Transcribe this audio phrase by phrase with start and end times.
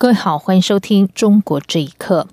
[0.00, 2.28] 各位好，欢迎收听《中国这一刻》。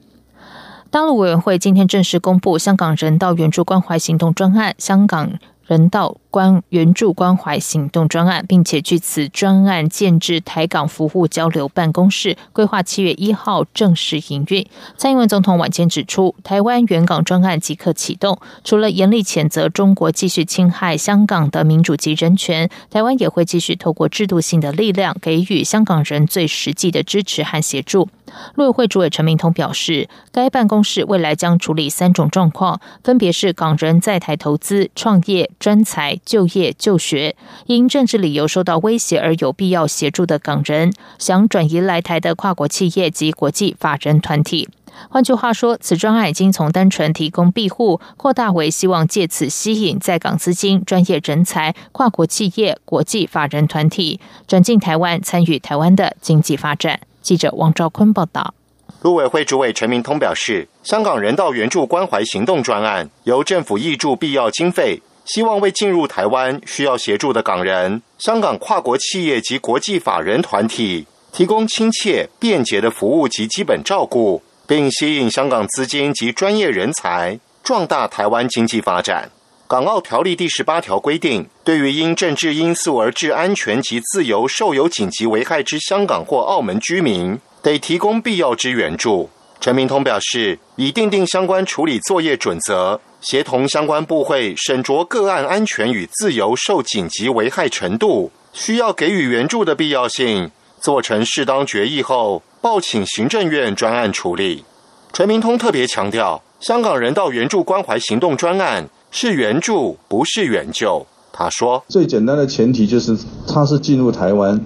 [0.92, 5.32] 大陆委员会今天正式公布香港人道援助关怀行动专案，香港。
[5.66, 14.68] 人道关援助关怀行动专案，并且据此专案建制台港服务交流办公室，规划七月一号正式营运。
[14.98, 28.10] 蔡英文总统晚间指出，台湾援港专案即刻启动，除了严厉谴责中国继续侵害香港的民主及人权，台湾也会继续透过制度性的力量，给予香港人最实际的支持和协助。
[28.56, 44.70] 陆委会主委陈明通表示，该办公室未来将处理三种状况，分别是港人在台投资、创业、专才、就业、就学，因政治理由受到威胁而有必要协助的港人，想转移来台的跨国企业及国际法人团体。
[45.10, 57.02] 换句话说，此专案已经从单纯提供庇护，扩大为希望借此吸引在港资金、专业人才、跨国企业、国际法人团体转进台湾，参与台湾的经济发展。
[57.22, 58.54] 记者王兆坤报道。
[59.02, 79.30] 陆委会主委陈明通表示，香港人道援助关怀行动专案由政府挹注必要经费，希望为进入台湾需要协助的港人、香港跨国企业及国际法人团体提供亲切、便捷的服务及基本照顾，并吸引香港资金及专业人才，壮大台湾经济发展。
[79.68, 89.32] 港澳条例第十八条规定，对于因政治因素而致安全及自由受有紧急危害之香港或澳门居民，得提供必要之援助。
[89.60, 104.64] 陈明通表示，已订定相关处理作业准则，协同相关部会审酌个案安全与自由受紧急危害程度，需要给予援助的必要性，做成适当决议后，报请行政院专案处理。
[105.12, 108.88] 陈明通特别强调，香港人道援助关怀行动专案。
[109.10, 111.08] 是援助，不是援救。
[111.32, 114.60] 他说：“最简单的前提就是他是进入台湾，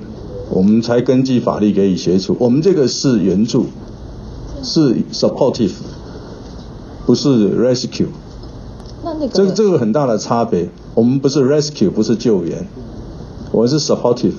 [0.49, 2.35] 我们才根据法律给予协助。
[2.39, 3.67] 我们这个是援助，
[4.63, 5.73] 是 supportive，
[7.05, 8.07] 不是 rescue。
[9.03, 10.67] 那那个这这个很大的差别。
[10.93, 12.67] 我们不是 rescue，不是救援，
[13.51, 14.33] 我们是 supportive。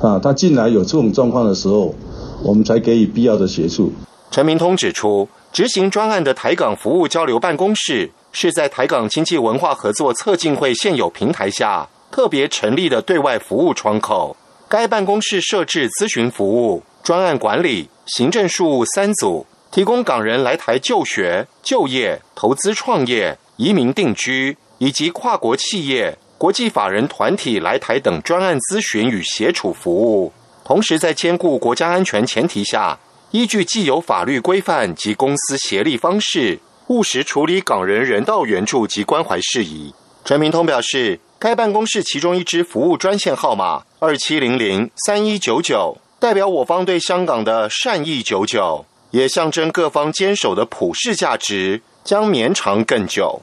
[0.00, 1.94] 啊，他进来有这种状况的时候，
[2.42, 3.92] 我们才给予必要的协助。”
[4.30, 8.10] 陈明通指出，执行专案的台港服务交流办公室。
[8.38, 14.36] 是在台港经济文化合作策进会现有平台下特别成立的对外服务窗口。
[14.68, 30.32] 该办公室设置咨询服务、专案管理、行政事务三组，提供港人来台就学、就业、投资创业、移民定居以及跨国企业、国际法人团体来台等专案咨询与协处服务。
[30.64, 32.98] 同时，在兼顾国家安全前提下，
[33.30, 36.58] 依据既有法律规范及公司协力方式。
[36.88, 39.92] 务实处理港人人道援助及关怀事宜。
[40.24, 53.42] 陈明通表示，该办公室其中一支服务专线号码二七零零三一九九，代表我方对香港的善意九九，也象征各方坚守的普世价值将绵长更久。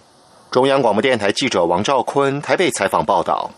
[0.50, 3.51] 中央广播电台记者王兆坤台北采访报道。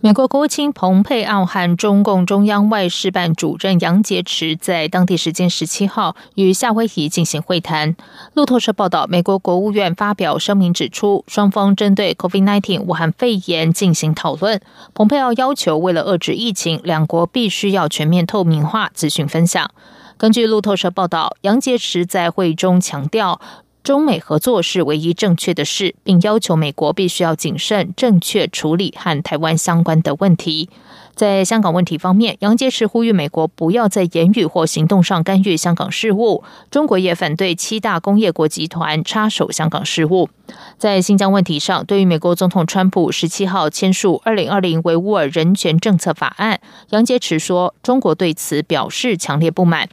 [0.00, 7.96] 美国国务卿蓬佩奥和中共中央外事办主任杨洁篪在当地时间十七号与夏威夷进行会谈。
[8.32, 14.62] 路透社报道，美国国务院发表声明指出，双方针对 COVID-19 武汉肺炎进行讨论。
[14.94, 19.70] 蓬佩奥要求，为了遏制疫情，两国必须要全面透明化资讯分享。
[20.16, 23.40] 根据路透社报道，杨洁篪在会议中强调。
[23.88, 30.68] 中美合作是唯一正确的事，并要求美国必须要谨慎、正确处理和台湾相关的问题。
[31.14, 36.44] 在香港问题方面，杨洁篪呼吁美国不要在言语或行动上干预香港事务。
[36.70, 40.28] 中国也反对七大工业国集团插手香港事务。
[40.76, 46.60] 在新疆问题上，对于美国总统川普十七号签署二零二零维吾尔人权政策法案，
[46.90, 49.88] 杨洁篪说，中国对此表示强烈不满。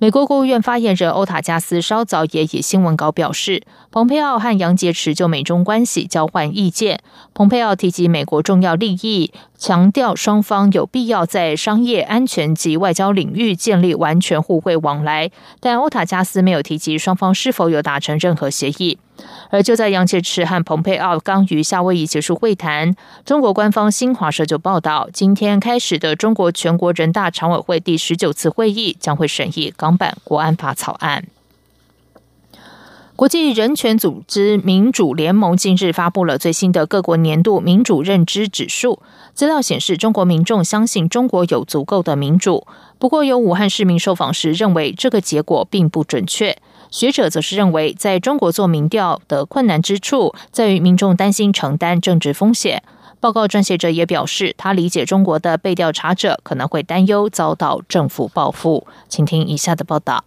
[0.00, 7.02] 美国国务院发言人欧塔加斯稍早也以新闻稿表示，蓬佩奥和杨洁篪就美中关系交换意见。
[7.34, 15.30] 蓬佩奥提及美国重要利益，强调双方有必要在商业、安全及外交领域建立完全互惠往来。
[15.60, 18.96] 但欧塔加斯没有提及双方是否有达成任何协议。
[19.50, 31.24] 而就在杨洁篪和蓬佩奥刚于夏威夷结束会谈，中国官方新华社就报道，今天开始的中国全国人大常委会第十九次会议将会审议港版国安法草案。
[33.16, 39.02] 国际人权组织民主联盟近日发布了最新的各国年度民主认知指数。
[39.34, 42.66] 资料显示，中国民众相信中国有足够的民主。
[42.98, 46.56] 不过，有武汉市民受访时认为这个结果并不准确。
[46.90, 52.82] 学者则是认为，在中国做民调的困难之处在于民众担心承担政治风险。
[53.20, 58.86] 报告撰写者也表示，他理解中国的被调查者可能会担忧遭到政府报复。
[59.08, 60.24] 请听以下的报道。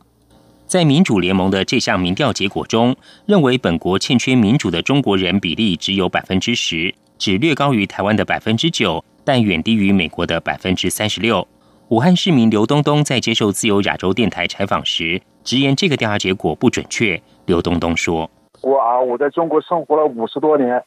[0.68, 2.96] 在民主联盟的这项民调结果中，
[3.26, 11.48] 认为本国欠缺民主的中国人比例只有百分之十，只略高于台湾的百分之九，但远低于美国的百分之三十六。
[11.90, 17.20] 武汉市民刘东东在接受自由亚洲电台采访时，直言这个调查结果不准确。
[17.48, 18.30] 刘东东说
[18.62, 20.84] ：“我啊，我在中国生活了五十多年，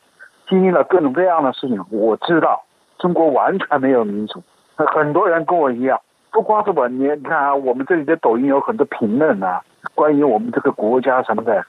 [0.48, 2.64] 经历了各种各样的事情，我知道
[2.98, 4.42] 中国完全没有民主。
[4.76, 6.00] 很多人跟我一样，
[6.30, 9.62] 不光是我，你你看啊，我们这里的抖音有很多评论啊。”
[9.94, 11.64] 关于我们这个国家什么的，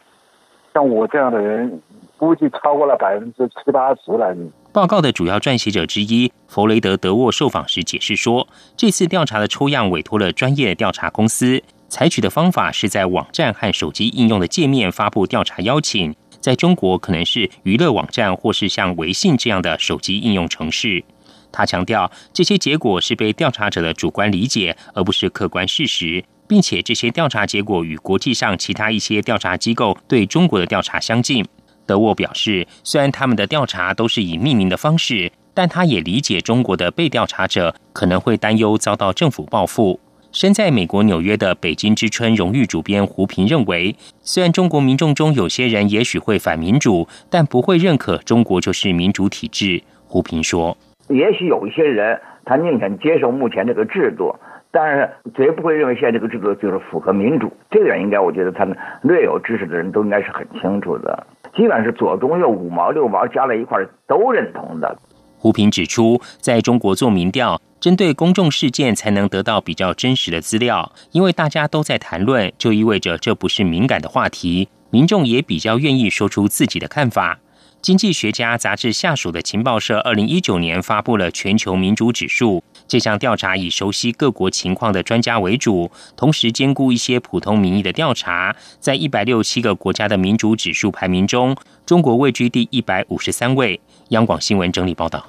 [0.73, 1.81] 像我这样的人，
[2.17, 4.35] 估计超过了百分之七八十了。
[4.73, 21.03] 报告的主要撰写者之一弗雷德·德沃受访时解释说，这次调查的抽样委托了专业调查公司，采取的方法是在网站和手机应用的界面发布调查邀请，在中国可能是娱乐网站或是像微信这样的手机应用程式。
[21.51, 26.23] 他强调，这些结果是被调查者的主观理解，而不是客观事实。
[26.47, 31.45] 并且这些调查结果与国际上其他一些调查机构对中国的调查相近。
[31.85, 39.99] 德沃表示，虽然他们的调查都是以匿名的方式，但他也理解中国的被调查者可能会担忧遭到政府报复。
[40.31, 49.81] 身在美国纽约的《北京之春》荣誉主编胡平认为，虽然中国民众中有些人也许会反民主，但不会认可中国就是民主体制。
[50.05, 50.77] 胡平说
[51.09, 54.35] ：“也许有一些人，他宁肯接受目前这个制度。”
[54.69, 61.25] 但是绝不会认为现在这个制度就是符合民主，这点应该我觉得他们略有知识的人都应该是很清楚的。
[61.55, 64.95] 基本上是左中右五毛六毛加在一块都认同的。
[65.37, 77.39] 胡平指出，在中国做民调，针对公众事件才能得到比较真实的资料，因为大家都在谈论，就意味着这不是敏感的话题，民众也比较愿意说出自己的看法。
[77.79, 82.63] 经济学家杂志下属的情报社，二零一九年发布了全球民主指数。
[82.87, 88.55] 这项调查以熟悉各国情况的专家为主，同时兼顾一些普通民意的调查。
[88.79, 91.55] 在一百六七个国家的民主指数排名中，
[91.85, 93.79] 中国位居第一百五十三位。
[94.09, 95.25] 央广新闻整理报道：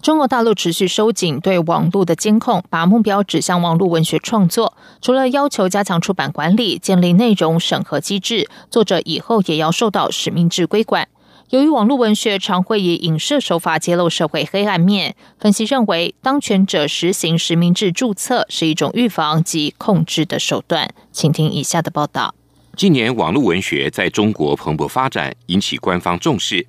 [0.00, 4.74] 中国大陆持续收紧对网络的监控，把目标指向网络文学创作。
[5.02, 11.08] 除了要求加强出版管理、建立内容审核机制，作者以后也要受到实名制规管。
[11.50, 20.90] 由于网络文学常会以影射手法揭露社会黑暗面，分析认为，当权者实行实名制注册是一种预防及控制的手段。
[21.10, 22.34] 请听以下的报道：
[22.76, 26.66] 近年网络文学在中国蓬勃发展，引起官方重视。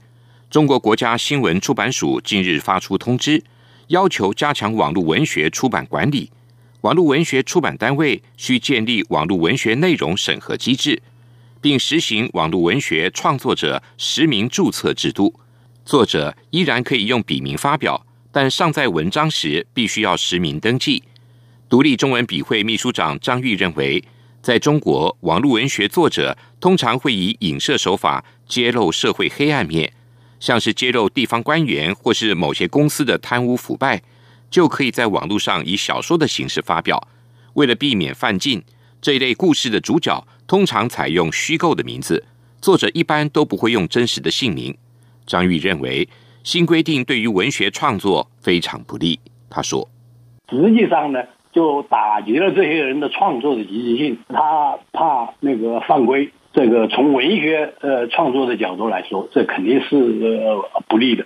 [0.50, 3.44] 中国国家新闻出版署近日发出通知，
[3.90, 6.32] 要求加强网络文学出版管理。
[6.82, 11.00] 网络文学出版单位需建立网络文学内容审核机制。
[11.62, 15.40] 并实行网络文学创作者实名注册制度，
[15.86, 21.04] 作者依然可以用笔名发表，但上载文章时必须要实名登记。
[21.68, 24.04] 独立中文笔会秘书长张玉认为，
[24.42, 29.92] 在中国，网络文学作者通常会以影射手法揭露社会黑暗面，
[30.40, 34.02] 像是揭露地方官员或是某些公司的贪污腐败，
[34.50, 37.08] 就可以在网络上以小说的形式发表。
[37.54, 38.64] 为了避免犯禁，
[39.02, 40.26] 这一类故事的主角。
[40.48, 42.26] 通常采用虚构的名字，
[42.60, 44.76] 作者一般都不会用真实的姓名。
[45.28, 46.10] 张玉认为，
[46.44, 49.20] 新规定对于文学创作非常不利。
[49.48, 49.88] 他说
[50.50, 51.20] ：“实际上呢，
[51.54, 54.18] 就打击了这些人的创作的积极性。
[54.30, 56.32] 他怕那个犯规。
[56.60, 61.26] 这个从文学呃创作的角度来说，这肯定是呃不利的。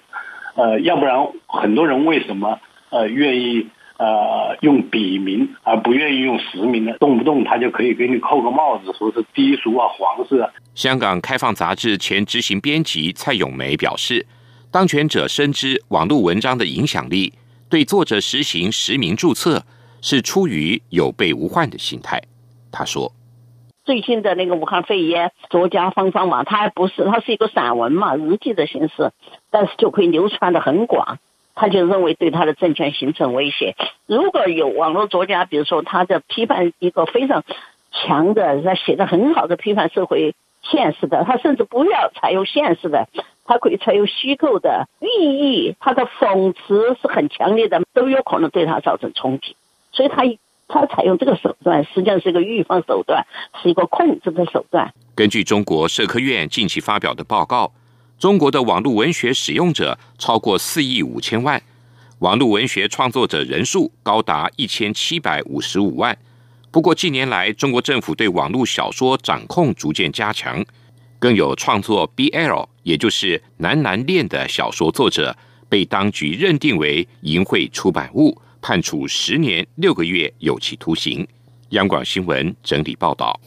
[0.56, 2.60] 呃，要不然很多人为什么
[2.92, 10.52] 呃愿意？”呃，用笔名而不愿意用实名呢，动不动他就可以给你扣个帽子，说是低俗啊、黄色。
[10.74, 14.26] 香港开放杂志前执行编辑蔡咏梅表示，
[14.72, 17.32] 当权者深知网络文章的影响力，
[17.70, 19.64] 对作者实行实名注册
[20.02, 22.20] 是出于有备无患的心态。
[22.72, 23.14] 他说
[23.86, 29.12] ：“最近的那个武汉肺炎，作家方方嘛，他还不是，他是一个散文嘛，日记的形式，
[29.52, 31.20] 但是就可以流传的很广。”
[31.56, 33.76] 他就认为对他的政权形成威胁。
[34.08, 37.44] 如果有网络作家，比如说他的批判一个非常
[37.92, 43.08] 强的，他写的很好的批判社会现实的，他甚至不要采用现实的，
[43.46, 49.56] 他可以采用虚构的寓意，他的讽刺是很强烈的，都有可能对他造成冲击。
[49.92, 50.24] 所以他
[50.68, 53.26] 他采用这个手段，实际上是一个预防手段，
[53.62, 54.94] 是一个控制的手段。
[55.16, 57.72] 根据中国社科院近期发表的报告，
[58.18, 61.62] 中国的网络文学使用者超过四亿五千万，
[62.20, 66.18] 网络文学创作者人数高达一千七百五十五万。
[66.72, 70.66] 不过近年来，中国政府对网络小说掌控逐渐加强，
[71.20, 75.36] 更有创作 BL，也就是男男恋的小说作者
[75.70, 81.28] 被当局认定为淫秽出版物，判处十年六个月有期徒刑。
[81.72, 83.38] 央广新闻整理报道。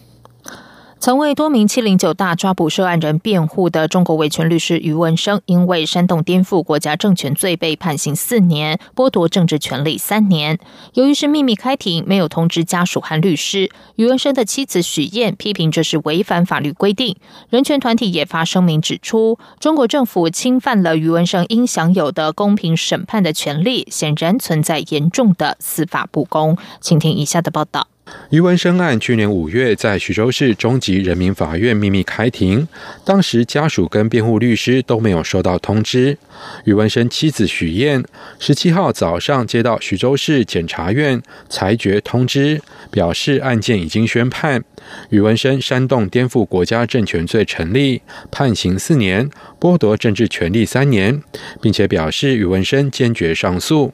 [1.06, 10.58] 曾为多名七零九大抓捕涉案人辩护的中国维权律师余文生，因为煽动颠覆国家政权罪被判刑四年，剥夺政治权利三年。
[10.94, 17.14] 由于是秘密开庭，没有通知家属和律师，余文生的妻子许燕批评这是违反法律规定。
[17.50, 26.58] 人权团体也发声明指出，中国政府侵犯了余文生应享有的公平审判的权利，显然存在严重的司法不公。
[26.80, 27.86] 请听以下的报道。
[28.30, 32.66] 余文生案去年五月在徐州市中级人民法院秘密开庭，
[33.04, 36.16] 当时家属跟辩护律师都没有收到通知。
[36.64, 38.04] 余文生妻子许燕
[38.38, 42.60] 十七号早上接到徐州市检察院裁决通知，
[42.90, 44.62] 表示案件已经宣判，
[45.10, 51.22] 余文生煽动颠覆国家政权罪成立，判刑四年，剥夺政治权利三年，
[51.60, 53.92] 并且表示余文生坚决上诉。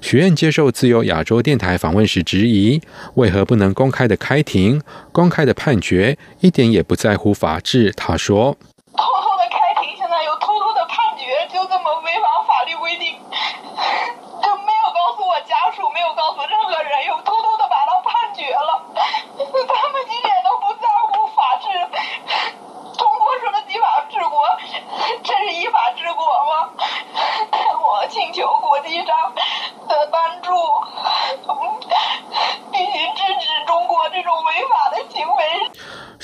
[0.00, 2.80] 学院接受自由亚洲电台访问时质疑，
[3.14, 4.80] 为何不能公开的开庭、
[5.12, 7.92] 公开的判决，一点也不在乎法治。
[7.96, 8.56] 他说：“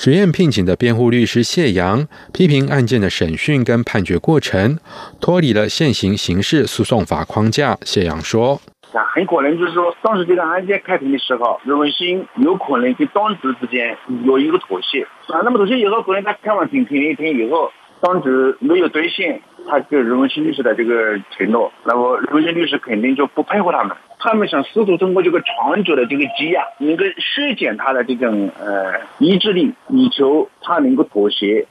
[0.05, 4.77] 实验聘请的辩护律师谢阳批评案件的审讯跟判决过程
[5.19, 7.75] 脱离了现行刑事诉讼法框架。
[7.81, 8.61] 谢阳说
[8.93, 15.01] ：“那很可能就是说，当时这个案件开庭的时候，刘文新有可能跟当局之间有一个妥协
[15.33, 15.41] 啊。
[15.43, 23.97] 那么妥协以后，可能他开完庭，庭一庭以后，当局没有兑现。”他给任文新律师的这个承诺，那么任文新律师肯定就不配合他们。
[24.25, 31.67] 他们想试图通过这个长久的这个积压，能够削减他的这种呃意志力，以求他能够妥协。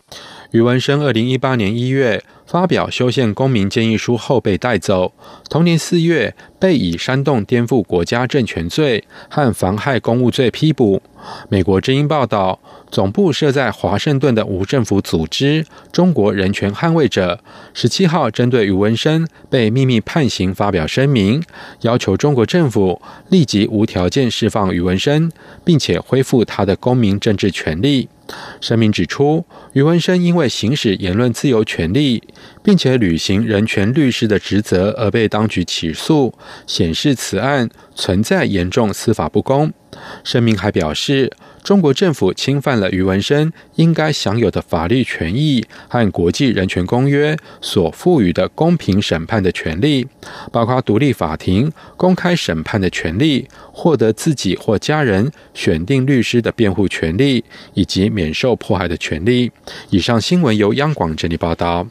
[0.53, 5.13] 余文生二零一八年一月发表修宪公民建议书后被带走，
[5.49, 11.03] 同年四月被以煽动颠覆国家政权罪和妨害公务罪批捕。
[11.49, 12.61] 美国之音报道，
[12.91, 17.41] 总部设在华盛顿的无政府组织中国人权捍卫者
[17.73, 21.43] 十七号针对余文生被秘密判刑发表声明，
[21.81, 25.33] 要求中国政府立即无条件释放余文生，
[25.65, 28.11] 并且恢复他的公民政治权利。
[28.61, 32.23] 声明指出，余文生因为行使言论自由权利，
[32.63, 36.33] 并且履行人权律师的职责而被当局起诉，
[36.67, 39.73] 显示此案存在严重司法不公。
[40.23, 41.33] 声明还表示。
[41.63, 50.07] 中国政府侵犯了余文生应该享有的法律权益和国际人权公约所赋予的公平审判的权利，
[50.53, 59.51] 包括独立法庭公开审判的权利、获得自己或家人选定律师的辩护权利，以及免受迫害的权利。
[59.89, 61.87] 以上新闻由央广整理报道。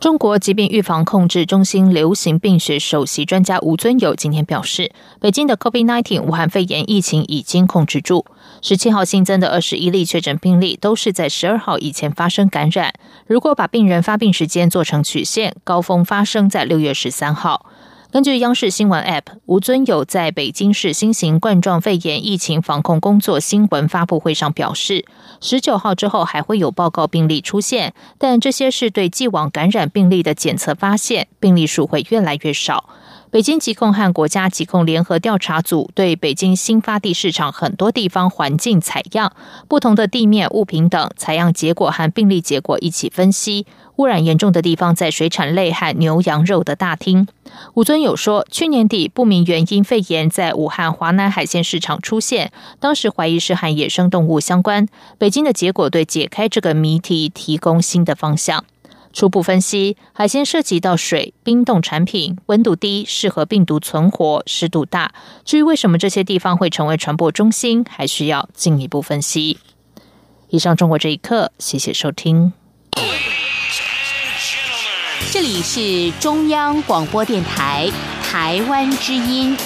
[0.00, 8.24] 中国疾病预防控制中心流行病学首席专家吴尊友今天表示，北京的 COVID-19 武汉肺炎疫情已经控制住。
[8.62, 12.94] 十七号新增的二十一例确诊病例都是在十二号以前发生感染。
[13.26, 17.66] 如果把病人发病时间做成曲线，高峰发生在六月十三号。
[18.10, 25.04] 根据央视新闻 App，吴尊友在北京市新型冠状肺炎疫情防控工作新闻发布会上表示，
[25.42, 32.88] 十九号之后还会有报告病例出现，但这些是对既往感染病例的检测发现，病例数会越来越少。
[33.30, 39.34] 北京疾控和国家疾控联合调查组对北京新发地市场很多地方环境采样，
[39.68, 43.66] 不同的地面物品等采样结果和病例结果一起分析。
[43.96, 47.26] 污染严重的地方在水产类和牛羊肉的大厅。
[47.74, 54.86] 吴尊友说，去年底不明原因肺炎在武汉华南海鲜市场出现，当时怀疑是和野生动物相关。
[55.18, 58.64] 北京的结果对解开这个谜题提供新的方向。
[59.12, 65.12] 初步分析，海鲜涉及到水、冰冻产品，温度低，适合病毒存活，湿度大。
[65.44, 69.58] 至于为什么这些地方会成为传播中心，还需要进一步分析。
[70.50, 72.52] 以上中国这一刻，谢谢收听。
[75.30, 77.90] 这里是中央广播电台
[78.22, 79.56] 台湾之音。